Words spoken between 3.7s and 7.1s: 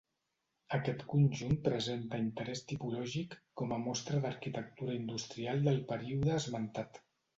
a mostra d'arquitectura industrial del període esmentat.